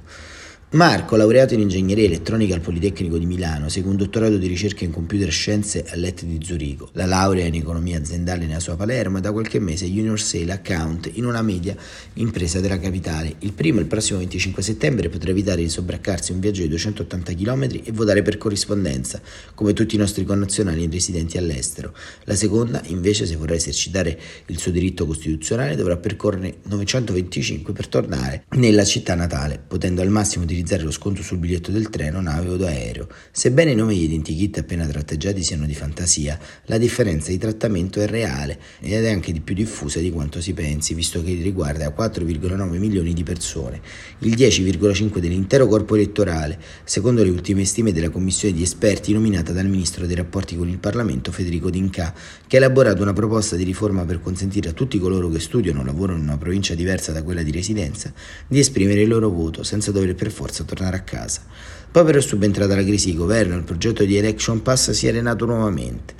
Marco, 0.73 1.17
laureato 1.17 1.55
in 1.55 1.61
ingegneria 1.61 2.05
elettronica 2.05 2.55
al 2.55 2.61
Politecnico 2.61 3.17
di 3.17 3.25
Milano, 3.25 3.71
segue 3.71 3.89
un 3.89 3.97
dottorato 3.97 4.37
di 4.37 4.47
ricerca 4.47 4.85
in 4.85 4.91
computer 4.91 5.31
scienze 5.31 5.87
all'ET 5.89 6.25
di 6.25 6.39
Zurigo, 6.45 6.91
la 6.93 7.07
laurea 7.07 7.47
in 7.47 7.55
economia 7.55 7.97
aziendale 7.97 8.45
nella 8.45 8.61
sua 8.61 8.77
Palermo 8.77 9.17
e 9.17 9.21
da 9.23 9.33
qualche 9.33 9.61
mese 9.61 9.87
Junior 9.87 10.21
Sale 10.21 10.53
Account 10.53 11.11
in 11.15 11.25
una 11.25 11.41
media 11.41 11.75
impresa 12.15 12.61
della 12.61 12.79
capitale. 12.79 13.37
Il 13.39 13.55
primo, 13.55 13.81
il 13.81 13.87
prossimo 13.87 14.19
25 14.19 14.63
settembre, 14.63 15.09
potrà 15.09 15.31
evitare 15.31 15.63
di 15.63 15.71
sobbraccarsi 15.71 16.33
un 16.33 16.41
viaggio 16.41 16.61
di 16.61 16.69
280 16.69 17.33
km 17.33 17.63
e 17.85 17.91
votare 17.93 18.21
per 18.21 18.37
corrispondenza, 18.37 19.23
come 19.55 19.73
tutti 19.73 19.95
i 19.95 19.99
nostri 19.99 20.27
connazionali 20.27 20.87
residenti 20.87 21.39
all'estero. 21.39 21.95
La 22.25 22.35
seconda, 22.35 22.83
invece, 22.89 23.25
se 23.25 23.37
vorrà 23.37 23.55
esercitare 23.55 24.21
il 24.45 24.59
suo 24.59 24.71
diritto 24.71 25.07
costituzionale, 25.07 25.77
dovrà 25.77 25.97
percorrere 25.97 26.57
925 26.65 27.73
per 27.73 27.89
tornare 27.89 28.45
nella 28.51 28.85
città 28.85 29.15
natale, 29.15 29.59
potendo 29.67 30.03
al 30.03 30.11
massimo 30.11 30.45
di 30.45 30.57
utilizzare 30.59 30.83
lo 30.83 30.91
sconto 30.91 31.23
sul 31.23 31.39
biglietto 31.39 31.71
del 31.71 31.89
treno, 31.89 32.21
nave 32.21 32.49
o 32.49 32.67
aereo. 32.67 33.07
Sebbene 33.31 33.71
i 33.71 33.75
nomi 33.77 33.95
degli 33.95 34.05
identikit 34.05 34.59
appena 34.59 34.87
tratteggiati 34.87 35.43
siano 35.43 35.67
di 35.67 35.75
fantasia, 35.75 36.39
la 36.65 36.79
differenza 36.79 37.31
di 37.31 37.39
trattamento 37.39 38.01
è 38.01 38.07
reale 38.07 38.59
ed 38.81 39.05
è 39.05 39.11
anche 39.11 39.31
di 39.33 39.41
più 39.41 39.55
diffusa 39.55 40.01
di 40.01 40.11
quanto 40.11 40.41
si 40.41 40.53
pensi, 40.55 40.95
visto 40.95 41.23
che 41.23 41.35
riguarda 41.35 41.95
4,9 41.97 42.77
milioni 42.77 43.15
di 43.15 43.23
persone, 43.23 43.81
il 44.21 44.35
10,5 44.35 45.19
dell'intero 45.19 45.69
corpo 45.69 45.95
elettorale, 45.95 46.59
secondo 46.85 47.23
le 47.23 47.31
ultime 47.31 47.65
stime 47.65 47.93
della 47.93 48.11
commissione 48.11 48.55
di 48.55 48.63
esperti 48.63 49.13
nominata 49.13 49.53
dal 49.53 49.69
ministro 49.69 50.07
dei 50.07 50.17
rapporti 50.17 50.57
con 50.57 50.69
il 50.69 50.79
Parlamento 50.79 51.31
Federico 51.31 51.71
D'Inca, 51.71 52.13
che 52.47 52.57
ha 52.57 52.59
elaborato 52.59 53.03
una 53.03 53.13
proposta 53.13 53.55
di 53.55 53.65
riforma 53.65 54.05
per 54.05 54.21
consentire 54.21 54.71
a 54.71 54.73
tutti 54.73 54.99
coloro 54.99 55.29
che 55.29 55.39
studiano 55.39 55.81
o 55.81 55.85
lavorano 55.85 56.19
in 56.19 56.25
una 56.25 56.39
provincia 56.39 56.75
diversa 56.75 57.13
da 57.13 57.23
quella 57.23 57.43
di 57.43 57.53
residenza 57.53 58.13
di 58.47 58.59
esprimere 58.59 59.03
il 59.03 59.09
loro 59.09 59.29
voto 59.29 59.63
senza 59.63 59.93
dover 59.93 60.15
per 60.15 60.31
forza 60.31 60.48
forza 60.49 60.65
tornare 60.65 60.97
a 60.97 61.01
casa. 61.01 61.43
Poi 61.91 62.05
però 62.05 62.19
è 62.19 62.23
subentrata 62.23 62.75
la 62.75 62.83
crisi 62.83 63.11
di 63.11 63.17
governo 63.17 63.55
e 63.55 63.59
il 63.59 63.65
progetto 63.65 64.05
di 64.05 64.17
Election 64.17 64.63
Pass 64.63 64.91
si 64.91 65.07
è 65.07 65.11
arenato 65.11 65.45
nuovamente. 65.45 66.15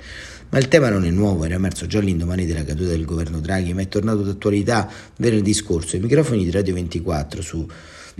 Ma 0.49 0.57
il 0.57 0.67
tema 0.67 0.89
non 0.89 1.05
è 1.05 1.09
nuovo, 1.09 1.45
era 1.45 1.55
emerso 1.55 1.85
già 1.85 1.99
all'indomani 1.99 2.45
della 2.45 2.63
caduta 2.63 2.89
del 2.89 3.05
governo 3.05 3.39
Draghi, 3.39 3.73
ma 3.73 3.81
è 3.81 3.87
tornato 3.87 4.21
d'attualità 4.21 4.89
venerdì 5.17 5.53
scorso. 5.53 5.95
I 5.95 5.99
microfoni 5.99 6.43
di 6.43 6.51
Radio 6.51 6.73
24 6.73 7.41
su 7.41 7.67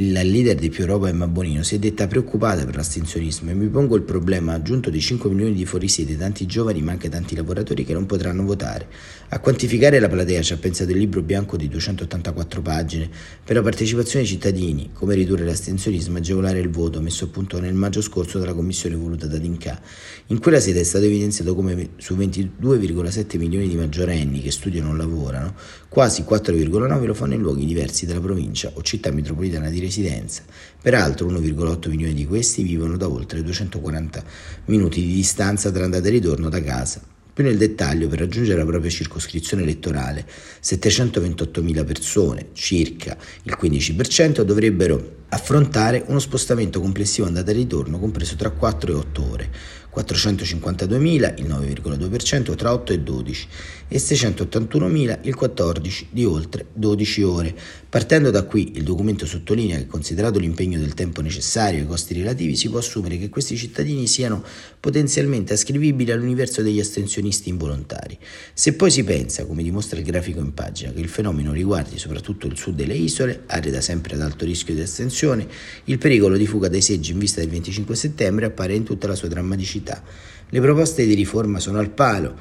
la 0.01 0.23
leader 0.23 0.55
di 0.55 0.69
Più 0.69 0.85
Europa 0.85 1.09
Emma 1.09 1.27
Bonino 1.27 1.61
si 1.61 1.75
è 1.75 1.77
detta 1.77 2.07
preoccupata 2.07 2.63
per 2.63 2.77
l'astensionismo 2.77 3.51
e 3.51 3.53
mi 3.53 3.67
pongo 3.67 3.97
il 3.97 4.03
problema 4.03 4.53
aggiunto 4.53 4.89
di 4.89 5.01
5 5.01 5.29
milioni 5.29 5.53
di 5.53 5.65
fuorisede, 5.65 6.15
tanti 6.15 6.45
giovani 6.45 6.81
ma 6.81 6.91
anche 6.91 7.09
tanti 7.09 7.35
lavoratori 7.35 7.83
che 7.83 7.91
non 7.91 8.05
potranno 8.05 8.45
votare. 8.45 8.87
A 9.31 9.39
quantificare 9.39 9.99
la 9.99 10.07
platea 10.07 10.41
ci 10.41 10.53
ha 10.53 10.57
pensato 10.57 10.91
il 10.91 10.97
libro 10.99 11.21
bianco 11.21 11.57
di 11.57 11.67
284 11.67 12.61
pagine 12.61 13.09
per 13.43 13.57
la 13.57 13.61
partecipazione 13.61 14.21
ai 14.21 14.31
cittadini, 14.31 14.91
come 14.93 15.15
ridurre 15.15 15.43
l'astensionismo 15.43 16.15
e 16.15 16.19
agevolare 16.19 16.59
il 16.59 16.69
voto 16.69 17.01
messo 17.01 17.25
a 17.25 17.27
punto 17.27 17.59
nel 17.59 17.73
maggio 17.73 18.01
scorso 18.01 18.39
dalla 18.39 18.53
commissione 18.53 18.95
voluta 18.95 19.27
da 19.27 19.37
Dinca. 19.37 19.81
In 20.27 20.39
quella 20.39 20.61
sede 20.61 20.79
è 20.79 20.83
stato 20.83 21.03
evidenziato 21.03 21.53
come 21.53 21.89
su 21.97 22.15
22,7 22.15 23.37
milioni 23.37 23.67
di 23.67 23.75
maggiorenni 23.75 24.41
che 24.41 24.51
studiano 24.51 24.91
o 24.91 24.95
lavorano, 24.95 25.55
quasi 25.89 26.21
4,9 26.21 27.05
lo 27.05 27.13
fanno 27.13 27.33
in 27.33 27.41
luoghi 27.41 27.65
diversi 27.65 28.05
della 28.05 28.21
provincia 28.21 28.71
o 28.73 28.81
città 28.81 29.11
metropolitana 29.11 29.69
di 29.69 29.87
residenza. 29.89 30.43
Peraltro 30.81 31.27
1,8 31.27 31.89
milioni 31.89 32.13
di 32.13 32.25
questi 32.25 32.63
vivono 32.63 32.95
da 32.95 33.09
oltre 33.09 33.43
240 33.43 34.23
minuti 34.65 35.01
di 35.01 35.13
distanza 35.13 35.71
tra 35.71 35.83
andata 35.83 36.07
e 36.07 36.11
ritorno 36.11 36.47
da 36.47 36.61
casa. 36.61 37.01
Più 37.39 37.43
nel 37.47 37.57
dettaglio, 37.57 38.09
per 38.09 38.19
raggiungere 38.19 38.57
la 38.57 38.65
propria 38.65 38.91
circoscrizione 38.91 39.63
elettorale, 39.63 40.25
728.000 40.61 41.85
persone, 41.85 42.47
circa 42.51 43.17
il 43.43 43.57
15%, 43.57 44.41
dovrebbero 44.41 45.17
affrontare 45.29 46.03
uno 46.07 46.19
spostamento 46.19 46.81
complessivo 46.81 47.27
andata 47.27 47.51
e 47.51 47.53
ritorno 47.53 47.97
compreso 47.97 48.35
tra 48.35 48.49
4 48.49 48.91
e 48.91 48.95
8 48.95 49.31
ore, 49.31 49.49
452.000 49.95 51.33
il 51.39 51.47
9,2% 51.47 52.55
tra 52.55 52.73
8 52.73 52.93
e 52.93 52.99
12 52.99 53.47
e 53.87 53.97
681.000 53.97 55.19
il 55.23 55.35
14 55.35 56.07
di 56.11 56.25
oltre 56.25 56.67
12 56.73 57.23
ore. 57.23 57.55
Partendo 57.89 58.29
da 58.29 58.43
qui 58.43 58.73
il 58.75 58.83
documento 58.83 59.25
sottolinea 59.25 59.77
che 59.77 59.87
considerato 59.87 60.37
l'impegno 60.37 60.77
del 60.77 60.93
tempo 60.93 61.21
necessario 61.21 61.79
e 61.79 61.83
i 61.83 61.87
costi 61.87 62.13
relativi 62.13 62.55
si 62.55 62.69
può 62.69 62.77
assumere 62.77 63.17
che 63.17 63.29
questi 63.29 63.57
cittadini 63.57 64.05
siano 64.05 64.43
potenzialmente 64.79 65.53
ascrivibili 65.53 66.11
all'universo 66.11 66.61
degli 66.61 66.79
astensionisti 66.79 67.49
involontari. 67.49 68.17
Se 68.53 68.73
poi 68.73 68.91
si 68.91 69.03
pensa, 69.03 69.45
come 69.45 69.63
dimostra 69.63 69.97
il 69.97 70.05
grafico 70.05 70.39
in 70.39 70.53
pagina, 70.53 70.91
che 70.91 70.99
il 70.99 71.09
fenomeno 71.09 71.51
riguardi 71.51 71.97
soprattutto 71.97 72.45
il 72.45 72.55
sud 72.55 72.75
delle 72.75 72.93
isole, 72.93 73.41
aree 73.47 73.71
da 73.71 73.81
sempre 73.81 74.13
ad 74.13 74.21
alto 74.21 74.45
rischio 74.45 74.75
di 74.75 74.81
astensione, 74.81 75.47
il 75.85 75.97
pericolo 75.97 76.37
di 76.37 76.45
fuga 76.45 76.67
dai 76.67 76.81
seggi 76.81 77.11
in 77.11 77.17
vista 77.17 77.39
del 77.39 77.49
25 77.49 77.95
settembre 77.95 78.45
appare 78.45 78.75
in 78.75 78.83
tutta 78.83 79.07
la 79.07 79.15
sua 79.15 79.27
drammaticità 79.29 79.77
città. 79.79 80.03
Le 80.49 80.61
proposte 80.61 81.05
di 81.05 81.13
riforma 81.13 81.59
sono 81.59 81.79
al 81.79 81.89
palo, 81.89 82.35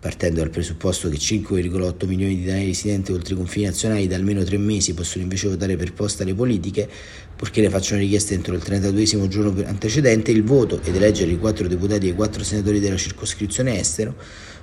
partendo 0.00 0.40
dal 0.40 0.50
presupposto 0.50 1.10
che 1.10 1.18
5,8 1.18 2.06
milioni 2.06 2.36
di 2.36 2.42
italiani 2.42 2.66
residenti 2.66 3.12
oltre 3.12 3.34
i 3.34 3.36
confini 3.36 3.66
nazionali 3.66 4.06
da 4.06 4.16
almeno 4.16 4.42
tre 4.42 4.56
mesi 4.56 4.94
possono 4.94 5.22
invece 5.22 5.48
votare 5.48 5.76
per 5.76 5.92
posta 5.92 6.22
alle 6.22 6.34
politiche, 6.34 6.88
purché 7.36 7.60
ne 7.60 7.68
facciano 7.68 8.00
richiesta 8.00 8.34
entro 8.34 8.54
il 8.54 8.62
32 8.62 9.28
giorno 9.28 9.62
antecedente, 9.66 10.30
il 10.30 10.42
voto 10.42 10.80
ed 10.82 10.96
eleggere 10.96 11.30
i 11.30 11.38
quattro 11.38 11.68
deputati 11.68 12.06
e 12.06 12.10
i 12.10 12.14
quattro 12.14 12.42
senatori 12.42 12.80
della 12.80 12.96
circoscrizione 12.96 13.78
estero, 13.78 14.16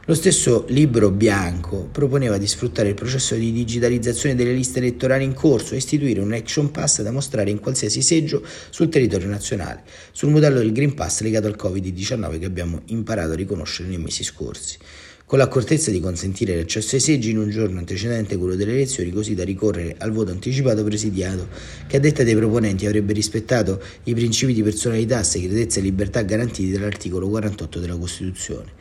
lo 0.07 0.13
stesso 0.13 0.63
libro 0.69 1.11
bianco 1.11 1.89
proponeva 1.91 2.37
di 2.37 2.47
sfruttare 2.47 2.87
il 2.87 2.93
processo 2.93 3.35
di 3.35 3.51
digitalizzazione 3.51 4.35
delle 4.35 4.53
liste 4.53 4.79
elettorali 4.79 5.25
in 5.25 5.33
corso 5.33 5.73
e 5.73 5.77
istituire 5.77 6.21
un 6.21 6.31
action 6.31 6.71
pass 6.71 7.01
da 7.01 7.11
mostrare 7.11 7.49
in 7.49 7.59
qualsiasi 7.59 8.01
seggio 8.01 8.41
sul 8.69 8.87
territorio 8.87 9.27
nazionale, 9.27 9.83
sul 10.13 10.29
modello 10.29 10.59
del 10.59 10.71
Green 10.71 10.93
Pass 10.93 11.19
legato 11.19 11.47
al 11.47 11.57
Covid-19 11.59 12.39
che 12.39 12.45
abbiamo 12.45 12.83
imparato 12.85 13.33
a 13.33 13.35
riconoscere 13.35 13.89
nei 13.89 13.97
mesi 13.97 14.23
scorsi 14.23 14.77
con 15.25 15.39
l'accortezza 15.39 15.91
di 15.91 15.99
consentire 15.99 16.55
l'accesso 16.55 16.95
ai 16.95 17.01
seggi 17.01 17.31
in 17.31 17.39
un 17.39 17.49
giorno 17.49 17.79
antecedente 17.79 18.37
quello 18.37 18.55
delle 18.55 18.71
elezioni, 18.71 19.11
così 19.11 19.35
da 19.35 19.43
ricorrere 19.43 19.95
al 19.97 20.13
voto 20.13 20.31
anticipato 20.31 20.85
presidiato, 20.85 21.49
che 21.85 21.97
a 21.97 21.99
detta 21.99 22.23
dei 22.23 22.33
proponenti 22.33 22.85
avrebbe 22.85 23.11
rispettato 23.11 23.83
i 24.03 24.13
principi 24.13 24.53
di 24.53 24.63
personalità, 24.63 25.21
segretezza 25.23 25.79
e 25.79 25.83
libertà 25.83 26.21
garantiti 26.21 26.71
dall'articolo 26.71 27.27
48 27.27 27.79
della 27.79 27.97
Costituzione. 27.97 28.71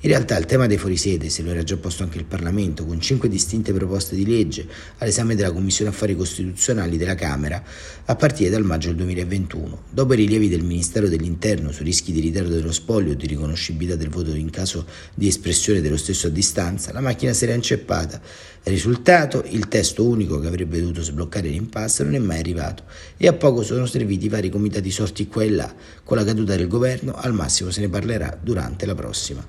In 0.00 0.10
realtà 0.10 0.36
il 0.36 0.44
tema 0.44 0.66
dei 0.66 0.76
fuorisede 0.76 1.30
se 1.30 1.40
lo 1.40 1.52
era 1.52 1.62
già 1.62 1.78
posto 1.78 2.02
anche 2.02 2.18
il 2.18 2.26
Parlamento, 2.26 2.84
con 2.84 3.00
cinque 3.00 3.30
distinte 3.30 3.72
proposte 3.72 4.14
di 4.14 4.26
legge 4.26 4.66
all'esame 4.98 5.34
della 5.34 5.50
Commissione 5.50 5.90
Affari 5.90 6.14
Costituzionali 6.14 6.98
della 6.98 7.14
Camera 7.14 7.62
a 8.04 8.14
partire 8.14 8.50
dal 8.50 8.62
maggio 8.62 8.88
del 8.88 8.96
2021. 8.96 9.84
Dopo 9.90 10.12
i 10.12 10.16
rilievi 10.16 10.50
del 10.50 10.62
Ministero 10.62 11.08
dell'Interno 11.08 11.72
sui 11.72 11.86
rischi 11.86 12.12
di 12.12 12.20
ritardo 12.20 12.54
dello 12.54 12.72
spoglio 12.72 13.12
o 13.12 13.14
di 13.14 13.26
riconoscibilità 13.26 13.96
del 13.96 14.10
voto 14.10 14.34
in 14.34 14.50
caso 14.50 14.84
di 15.14 15.28
espressione 15.28 15.80
dello 15.80 15.96
stesso 15.96 16.26
a 16.26 16.30
distanza, 16.30 16.92
la 16.92 17.00
macchina 17.00 17.32
si 17.32 17.44
era 17.44 17.54
inceppata. 17.54 18.20
Risultato, 18.64 19.44
il 19.48 19.66
testo 19.68 20.04
unico 20.04 20.38
che 20.40 20.46
avrebbe 20.46 20.78
dovuto 20.78 21.00
sbloccare 21.00 21.48
l'impasse 21.48 22.04
non 22.04 22.16
è 22.16 22.18
mai 22.18 22.40
arrivato 22.40 22.82
e 23.16 23.28
a 23.28 23.32
poco 23.32 23.62
sono 23.62 23.86
serviti 23.86 24.26
i 24.26 24.28
vari 24.28 24.50
comitati 24.50 24.90
sorti 24.90 25.26
qua 25.26 25.42
e 25.42 25.50
là. 25.50 25.74
Con 26.04 26.18
la 26.18 26.24
caduta 26.24 26.54
del 26.54 26.68
governo, 26.68 27.14
al 27.14 27.32
massimo 27.32 27.70
se 27.70 27.80
ne 27.80 27.88
parlerà 27.88 28.38
durante 28.38 28.84
la 28.84 28.94
prossima 28.94 29.44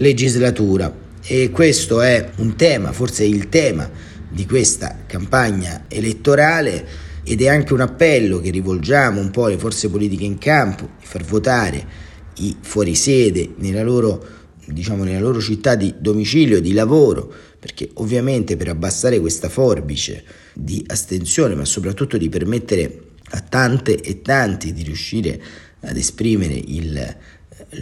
legislatura. 0.00 1.08
E 1.22 1.50
questo 1.50 2.00
è 2.00 2.30
un 2.36 2.56
tema, 2.56 2.92
forse 2.92 3.24
il 3.24 3.48
tema 3.48 3.88
di 4.28 4.46
questa 4.46 5.00
campagna 5.06 5.84
elettorale 5.88 7.08
ed 7.22 7.42
è 7.42 7.48
anche 7.48 7.72
un 7.72 7.80
appello 7.80 8.40
che 8.40 8.50
rivolgiamo 8.50 9.20
un 9.20 9.30
po' 9.30 9.46
alle 9.46 9.58
forze 9.58 9.88
politiche 9.90 10.24
in 10.24 10.38
campo 10.38 10.88
di 10.98 11.04
far 11.06 11.22
votare 11.22 12.08
i 12.36 12.56
fuorisede 12.60 13.50
nella 13.56 13.82
loro, 13.82 14.24
diciamo, 14.64 15.04
nella 15.04 15.20
loro 15.20 15.40
città 15.40 15.74
di 15.74 15.94
domicilio, 15.98 16.60
di 16.60 16.72
lavoro, 16.72 17.32
perché 17.58 17.90
ovviamente 17.94 18.56
per 18.56 18.68
abbassare 18.68 19.20
questa 19.20 19.50
forbice 19.50 20.24
di 20.54 20.82
astensione, 20.86 21.54
ma 21.54 21.66
soprattutto 21.66 22.16
di 22.16 22.30
permettere 22.30 23.02
a 23.32 23.40
tante 23.40 24.00
e 24.00 24.22
tanti 24.22 24.72
di 24.72 24.82
riuscire 24.82 25.40
ad 25.80 25.96
esprimere 25.96 26.54
il 26.54 27.16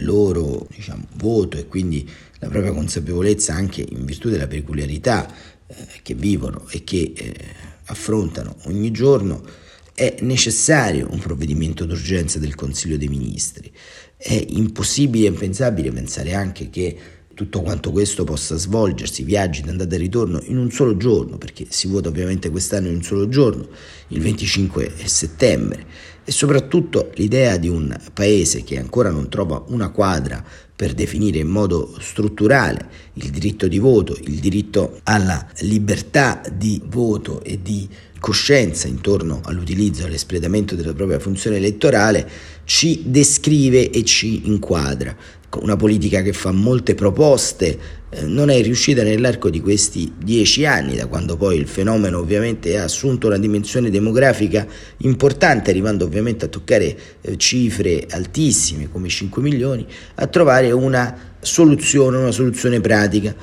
loro 0.01 0.67
diciamo, 0.73 1.05
voto 1.15 1.57
e 1.57 1.67
quindi 1.67 2.07
la 2.39 2.47
propria 2.47 2.71
consapevolezza 2.71 3.53
anche 3.53 3.85
in 3.87 4.05
virtù 4.05 4.29
della 4.29 4.47
peculiarità 4.47 5.27
eh, 5.67 5.75
che 6.01 6.13
vivono 6.13 6.67
e 6.69 6.83
che 6.83 7.13
eh, 7.15 7.35
affrontano 7.85 8.55
ogni 8.65 8.91
giorno, 8.91 9.43
è 9.93 10.17
necessario 10.21 11.09
un 11.11 11.19
provvedimento 11.19 11.85
d'urgenza 11.85 12.39
del 12.39 12.55
Consiglio 12.55 12.97
dei 12.97 13.09
Ministri. 13.09 13.69
È 14.15 14.45
impossibile 14.49 15.25
e 15.25 15.29
impensabile 15.29 15.91
pensare 15.91 16.33
anche 16.33 16.69
che 16.69 16.97
tutto 17.33 17.61
quanto 17.61 17.91
questo 17.91 18.23
possa 18.23 18.57
svolgersi, 18.57 19.23
viaggi 19.23 19.61
d'andata 19.61 19.95
e 19.95 19.97
ritorno 19.97 20.41
in 20.43 20.57
un 20.57 20.71
solo 20.71 20.97
giorno, 20.97 21.37
perché 21.37 21.65
si 21.69 21.87
vota 21.87 22.09
ovviamente 22.09 22.49
quest'anno 22.49 22.87
in 22.87 22.95
un 22.95 23.03
solo 23.03 23.29
giorno, 23.29 23.67
il 24.09 24.21
25 24.21 24.91
settembre, 25.05 25.85
e 26.29 26.31
soprattutto 26.31 27.09
l'idea 27.15 27.57
di 27.57 27.67
un 27.69 27.91
paese 28.13 28.63
che 28.63 28.77
ancora 28.77 29.09
non 29.09 29.29
trova 29.29 29.63
una 29.69 29.89
quadra 29.89 30.45
per 30.75 30.93
definire 30.93 31.39
in 31.39 31.47
modo 31.47 31.95
strutturale 31.99 32.87
il 33.13 33.31
diritto 33.31 33.67
di 33.67 33.79
voto, 33.79 34.15
il 34.21 34.39
diritto 34.39 34.99
alla 35.05 35.43
libertà 35.61 36.39
di 36.55 36.79
voto 36.85 37.41
e 37.43 37.59
di 37.63 37.89
coscienza 38.19 38.87
intorno 38.87 39.41
all'utilizzo 39.43 40.03
e 40.03 40.05
all'espletamento 40.05 40.75
della 40.75 40.93
propria 40.93 41.17
funzione 41.17 41.57
elettorale, 41.57 42.29
ci 42.63 43.01
descrive 43.05 43.89
e 43.89 44.03
ci 44.03 44.45
inquadra. 44.45 45.15
Una 45.61 45.77
politica 45.77 46.21
che 46.21 46.33
fa 46.33 46.51
molte 46.51 46.93
proposte, 46.93 47.79
non 48.25 48.49
è 48.49 48.59
riuscita 48.61 49.03
nell'arco 49.03 49.49
di 49.49 49.61
questi 49.61 50.11
dieci 50.17 50.65
anni, 50.65 50.95
da 50.95 51.05
quando 51.05 51.37
poi 51.37 51.57
il 51.57 51.67
fenomeno 51.67 52.17
ovviamente 52.17 52.77
ha 52.77 52.83
assunto 52.83 53.27
una 53.27 53.37
dimensione 53.37 53.91
demografica 53.91 54.65
importante, 54.97 55.69
arrivando 55.69 56.05
ovviamente 56.05 56.45
a 56.45 56.47
toccare 56.47 56.97
eh, 57.21 57.37
cifre 57.37 58.07
altissime 58.09 58.89
come 58.91 59.09
5 59.09 59.41
milioni, 59.41 59.85
a 60.15 60.27
trovare 60.27 60.71
una 60.71 61.35
soluzione, 61.39 62.17
una 62.17 62.31
soluzione 62.31 62.81
pratica. 62.81 63.35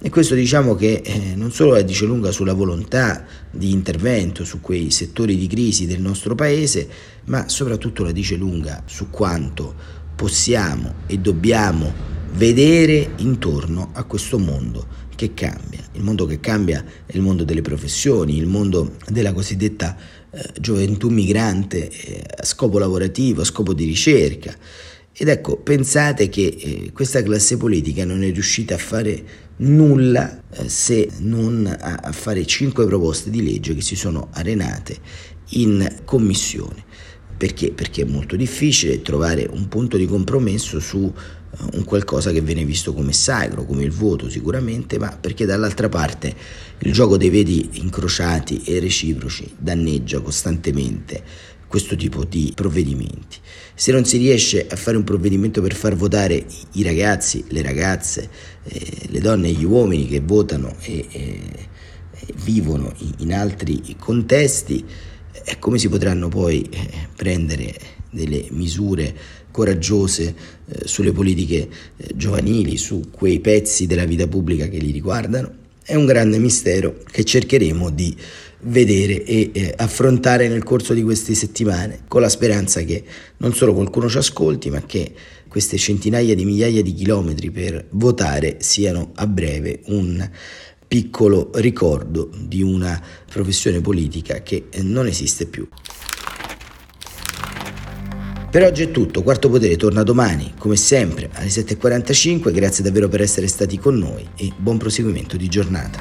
E 0.00 0.10
questo 0.10 0.34
diciamo 0.34 0.74
che 0.74 1.02
eh, 1.04 1.34
non 1.34 1.50
solo 1.50 1.72
la 1.72 1.82
dice 1.82 2.04
lunga 2.04 2.30
sulla 2.30 2.52
volontà 2.52 3.24
di 3.50 3.72
intervento 3.72 4.44
su 4.44 4.60
quei 4.60 4.90
settori 4.90 5.36
di 5.36 5.46
crisi 5.46 5.86
del 5.86 6.00
nostro 6.00 6.34
paese, 6.34 6.86
ma 7.26 7.48
soprattutto 7.48 8.04
la 8.04 8.12
dice 8.12 8.36
lunga 8.36 8.82
su 8.86 9.08
quanto 9.10 9.74
possiamo 10.14 10.94
e 11.06 11.18
dobbiamo 11.18 12.14
vedere 12.34 13.12
intorno 13.16 13.90
a 13.92 14.04
questo 14.04 14.38
mondo 14.38 15.02
che 15.14 15.34
cambia. 15.34 15.82
Il 15.92 16.02
mondo 16.02 16.26
che 16.26 16.40
cambia 16.40 16.84
è 17.06 17.14
il 17.14 17.22
mondo 17.22 17.44
delle 17.44 17.62
professioni, 17.62 18.36
il 18.36 18.46
mondo 18.46 18.96
della 19.08 19.32
cosiddetta 19.32 19.96
eh, 20.30 20.50
gioventù 20.60 21.08
migrante 21.08 21.88
eh, 21.88 22.24
a 22.38 22.44
scopo 22.44 22.78
lavorativo, 22.78 23.42
a 23.42 23.44
scopo 23.44 23.72
di 23.72 23.84
ricerca. 23.84 24.54
Ed 25.16 25.28
ecco, 25.28 25.58
pensate 25.58 26.28
che 26.28 26.56
eh, 26.58 26.90
questa 26.92 27.22
classe 27.22 27.56
politica 27.56 28.04
non 28.04 28.24
è 28.24 28.32
riuscita 28.32 28.74
a 28.74 28.78
fare 28.78 29.42
nulla 29.58 30.42
eh, 30.50 30.68
se 30.68 31.08
non 31.20 31.66
a, 31.66 32.00
a 32.02 32.12
fare 32.12 32.44
cinque 32.44 32.84
proposte 32.84 33.30
di 33.30 33.44
legge 33.44 33.74
che 33.74 33.80
si 33.80 33.94
sono 33.94 34.28
arenate 34.32 34.96
in 35.50 36.00
commissione. 36.04 36.82
Perché? 37.36 37.72
Perché 37.72 38.02
è 38.02 38.06
molto 38.06 38.34
difficile 38.34 39.02
trovare 39.02 39.48
un 39.50 39.68
punto 39.68 39.96
di 39.96 40.06
compromesso 40.06 40.80
su 40.80 41.12
un 41.72 41.84
qualcosa 41.84 42.32
che 42.32 42.40
viene 42.40 42.64
visto 42.64 42.92
come 42.92 43.12
sacro, 43.12 43.64
come 43.64 43.84
il 43.84 43.90
voto 43.90 44.28
sicuramente, 44.28 44.98
ma 44.98 45.16
perché 45.18 45.46
dall'altra 45.46 45.88
parte 45.88 46.34
il 46.78 46.92
gioco 46.92 47.16
dei 47.16 47.30
veti 47.30 47.70
incrociati 47.74 48.62
e 48.64 48.80
reciproci 48.80 49.54
danneggia 49.56 50.20
costantemente 50.20 51.22
questo 51.66 51.96
tipo 51.96 52.24
di 52.24 52.52
provvedimenti. 52.54 53.38
Se 53.74 53.90
non 53.90 54.04
si 54.04 54.16
riesce 54.16 54.66
a 54.68 54.76
fare 54.76 54.96
un 54.96 55.02
provvedimento 55.02 55.60
per 55.60 55.74
far 55.74 55.96
votare 55.96 56.46
i 56.72 56.82
ragazzi, 56.82 57.44
le 57.48 57.62
ragazze, 57.62 58.28
eh, 58.62 59.08
le 59.08 59.20
donne 59.20 59.48
e 59.48 59.52
gli 59.52 59.64
uomini 59.64 60.06
che 60.06 60.20
votano 60.20 60.76
e, 60.80 61.06
e, 61.10 61.40
e 62.12 62.34
vivono 62.44 62.94
in 63.18 63.34
altri 63.34 63.96
contesti, 63.98 64.84
e 65.46 65.58
come 65.58 65.78
si 65.78 65.88
potranno 65.88 66.28
poi 66.28 66.62
eh, 66.62 67.08
prendere 67.16 67.74
delle 68.10 68.46
misure 68.50 69.42
coraggiose 69.54 70.34
eh, 70.66 70.88
sulle 70.88 71.12
politiche 71.12 71.68
eh, 71.96 72.08
giovanili, 72.16 72.76
su 72.76 73.10
quei 73.12 73.38
pezzi 73.38 73.86
della 73.86 74.04
vita 74.04 74.26
pubblica 74.26 74.66
che 74.66 74.78
li 74.78 74.90
riguardano? 74.90 75.62
È 75.84 75.94
un 75.94 76.06
grande 76.06 76.38
mistero 76.38 77.02
che 77.08 77.22
cercheremo 77.22 77.90
di 77.90 78.16
vedere 78.62 79.22
e 79.22 79.50
eh, 79.52 79.74
affrontare 79.76 80.48
nel 80.48 80.64
corso 80.64 80.92
di 80.92 81.02
queste 81.02 81.34
settimane, 81.34 82.00
con 82.08 82.20
la 82.20 82.28
speranza 82.28 82.82
che 82.82 83.04
non 83.36 83.54
solo 83.54 83.74
qualcuno 83.74 84.08
ci 84.08 84.18
ascolti, 84.18 84.70
ma 84.70 84.82
che 84.84 85.12
queste 85.46 85.76
centinaia 85.76 86.34
di 86.34 86.44
migliaia 86.44 86.82
di 86.82 86.92
chilometri 86.92 87.52
per 87.52 87.86
votare 87.90 88.56
siano 88.58 89.12
a 89.14 89.26
breve 89.28 89.82
un 89.84 90.28
piccolo 90.88 91.50
ricordo 91.54 92.28
di 92.36 92.60
una 92.60 93.00
professione 93.30 93.80
politica 93.80 94.42
che 94.42 94.64
non 94.80 95.06
esiste 95.06 95.46
più. 95.46 95.68
Per 98.54 98.62
oggi 98.62 98.84
è 98.84 98.92
tutto, 98.92 99.24
Quarto 99.24 99.48
Potere 99.48 99.74
torna 99.74 100.04
domani, 100.04 100.54
come 100.56 100.76
sempre, 100.76 101.28
alle 101.32 101.48
7.45, 101.48 102.52
grazie 102.52 102.84
davvero 102.84 103.08
per 103.08 103.20
essere 103.20 103.48
stati 103.48 103.78
con 103.78 103.98
noi 103.98 104.28
e 104.36 104.52
buon 104.56 104.78
proseguimento 104.78 105.36
di 105.36 105.48
giornata. 105.48 106.00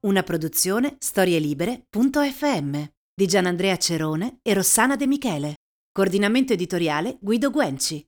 Una 0.00 0.22
produzione 0.22 0.96
storielibere.fm 0.98 2.82
di 3.14 3.26
Gianandrea 3.26 3.76
Cerone 3.76 4.38
e 4.40 4.54
Rossana 4.54 4.96
De 4.96 5.06
Michele. 5.06 5.56
Coordinamento 5.92 6.54
editoriale 6.54 7.18
Guido 7.20 7.50
Guenci. 7.50 8.02